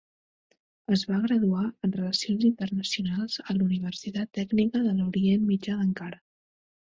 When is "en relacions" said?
1.87-2.47